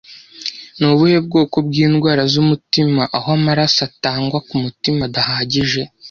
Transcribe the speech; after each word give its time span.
Ni 0.77 0.85
ubuhe 0.91 1.17
bwoko 1.25 1.55
bw'indwara 1.67 2.23
z'umutima 2.33 3.03
aho 3.17 3.29
amaraso 3.37 3.79
atangwa 3.89 4.37
ku 4.47 4.55
mutima 4.63 5.01
adahagije 5.09 5.81